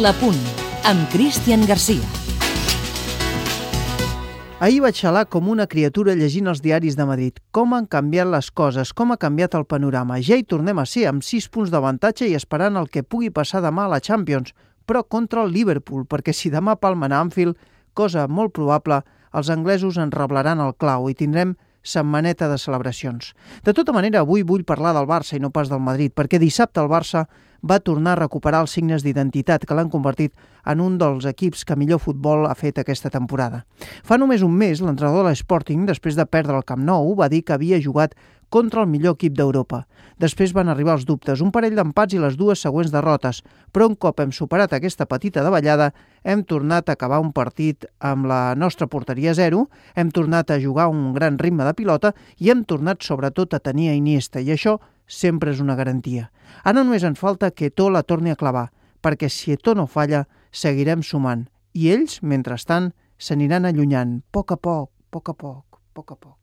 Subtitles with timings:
[0.00, 0.38] La Punt,
[0.88, 2.00] amb Cristian Garcia.
[4.64, 7.42] Ahir vaig xalar com una criatura llegint els diaris de Madrid.
[7.52, 10.16] Com han canviat les coses, com ha canviat el panorama.
[10.24, 13.60] Ja hi tornem a ser, amb 6 punts d'avantatge i esperant el que pugui passar
[13.60, 14.54] demà a la Champions,
[14.88, 17.60] però contra el Liverpool, perquè si demà palmen a Anfield,
[17.92, 19.02] cosa molt probable,
[19.36, 21.52] els anglesos en reblaran el clau i tindrem
[21.82, 23.34] setmaneta de celebracions.
[23.64, 26.80] De tota manera, avui vull parlar del Barça i no pas del Madrid, perquè dissabte
[26.80, 27.26] el Barça
[27.62, 30.34] va tornar a recuperar els signes d'identitat que l'han convertit
[30.66, 33.62] en un dels equips que millor futbol ha fet aquesta temporada.
[34.02, 37.44] Fa només un mes, l'entrenador de l'Sporting, després de perdre el Camp Nou, va dir
[37.46, 38.16] que havia jugat
[38.52, 39.86] contra el millor equip d'Europa.
[40.20, 43.40] Després van arribar els dubtes, un parell d'empats i les dues següents derrotes,
[43.72, 45.88] però un cop hem superat aquesta petita davallada,
[46.22, 49.64] hem tornat a acabar un partit amb la nostra porteria zero,
[49.96, 53.88] hem tornat a jugar un gran ritme de pilota i hem tornat sobretot a tenir
[53.88, 54.76] a Iniesta, i això
[55.08, 56.28] sempre és una garantia.
[56.62, 58.68] Ara només ens falta que Eto la torni a clavar,
[59.00, 61.48] perquè si Eto no falla, seguirem sumant.
[61.72, 66.41] I ells, mentrestant, s'aniran allunyant, poc a poc, poc a poc, poc a poc.